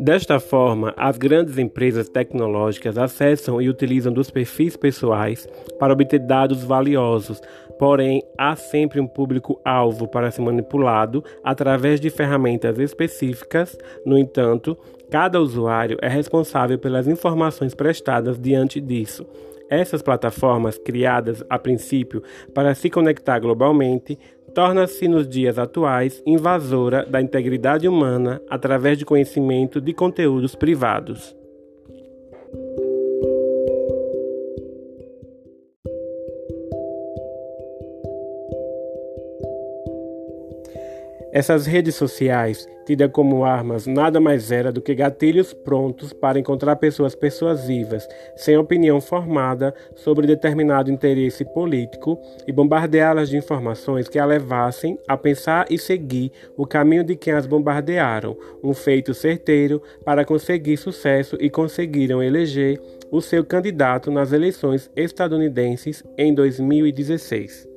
Desta 0.00 0.40
forma, 0.40 0.92
as 0.96 1.16
grandes 1.16 1.58
empresas 1.58 2.08
tecnológicas 2.08 2.98
acessam 2.98 3.60
e 3.60 3.68
utilizam 3.68 4.12
dos 4.12 4.30
perfis 4.30 4.76
pessoais 4.76 5.46
para 5.78 5.92
obter 5.92 6.18
dados 6.18 6.64
valiosos, 6.64 7.40
porém, 7.78 8.22
há 8.36 8.56
sempre 8.56 9.00
um 9.00 9.06
público-alvo 9.06 10.08
para 10.08 10.30
ser 10.30 10.42
manipulado 10.42 11.22
através 11.44 12.00
de 12.00 12.10
ferramentas 12.10 12.78
específicas. 12.78 13.76
No 14.04 14.18
entanto, 14.18 14.76
cada 15.10 15.40
usuário 15.40 15.98
é 16.00 16.08
responsável 16.08 16.78
pelas 16.78 17.06
informações 17.06 17.74
prestadas 17.74 18.38
diante 18.38 18.80
disso. 18.80 19.26
Essas 19.68 20.02
plataformas, 20.02 20.76
criadas 20.76 21.42
a 21.48 21.58
princípio 21.58 22.22
para 22.54 22.74
se 22.74 22.90
conectar 22.90 23.38
globalmente, 23.38 24.18
torna-se 24.54 25.08
nos 25.08 25.28
dias 25.28 25.58
atuais 25.58 26.22
invasora 26.26 27.04
da 27.04 27.20
integridade 27.20 27.88
humana 27.88 28.40
através 28.48 28.98
de 28.98 29.04
conhecimento 29.04 29.80
de 29.80 29.92
conteúdos 29.92 30.54
privados. 30.54 31.34
Essas 41.32 41.64
redes 41.64 41.94
sociais, 41.94 42.68
tidas 42.84 43.10
como 43.10 43.42
armas, 43.42 43.86
nada 43.86 44.20
mais 44.20 44.52
era 44.52 44.70
do 44.70 44.82
que 44.82 44.94
gatilhos 44.94 45.54
prontos 45.54 46.12
para 46.12 46.38
encontrar 46.38 46.76
pessoas 46.76 47.14
persuasivas, 47.14 48.06
sem 48.36 48.58
opinião 48.58 49.00
formada 49.00 49.74
sobre 49.96 50.26
determinado 50.26 50.90
interesse 50.90 51.42
político 51.42 52.20
e 52.46 52.52
bombardeá-las 52.52 53.30
de 53.30 53.38
informações 53.38 54.10
que 54.10 54.18
a 54.18 54.26
levassem 54.26 54.98
a 55.08 55.16
pensar 55.16 55.64
e 55.70 55.78
seguir 55.78 56.30
o 56.54 56.66
caminho 56.66 57.02
de 57.02 57.16
quem 57.16 57.32
as 57.32 57.46
bombardearam, 57.46 58.36
um 58.62 58.74
feito 58.74 59.14
certeiro 59.14 59.80
para 60.04 60.26
conseguir 60.26 60.76
sucesso 60.76 61.38
e 61.40 61.48
conseguiram 61.48 62.22
eleger 62.22 62.78
o 63.10 63.22
seu 63.22 63.42
candidato 63.42 64.10
nas 64.10 64.32
eleições 64.32 64.90
estadunidenses 64.94 66.04
em 66.18 66.34
2016. 66.34 67.71